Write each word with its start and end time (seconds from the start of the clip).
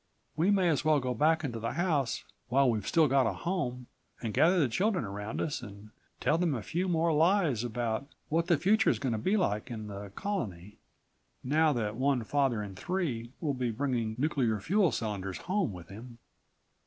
"We 0.35 0.49
may 0.49 0.67
as 0.69 0.83
well 0.83 0.99
go 0.99 1.13
back 1.13 1.43
into 1.43 1.59
the 1.59 1.73
house 1.73 2.23
while 2.47 2.67
we've 2.71 2.87
still 2.87 3.07
got 3.07 3.27
a 3.27 3.33
home, 3.33 3.85
and 4.19 4.33
gather 4.33 4.59
the 4.59 4.67
children 4.67 5.05
around 5.05 5.39
us, 5.39 5.61
and 5.61 5.91
tell 6.19 6.39
them 6.39 6.55
a 6.55 6.63
few 6.63 6.87
more 6.87 7.13
lies 7.13 7.63
about 7.63 8.07
what 8.27 8.47
the 8.47 8.57
future 8.57 8.89
is 8.89 8.97
going 8.97 9.13
to 9.13 9.19
be 9.19 9.37
like 9.37 9.69
in 9.69 9.85
the 9.85 10.09
Colony, 10.15 10.79
now 11.43 11.71
that 11.73 11.97
one 11.97 12.23
father 12.23 12.63
in 12.63 12.73
three 12.73 13.31
will 13.39 13.53
be 13.53 13.69
bringing 13.69 14.15
nuclear 14.17 14.59
fuel 14.59 14.91
cylinders 14.91 15.37
home 15.37 15.71
with 15.71 15.89
him." 15.89 16.17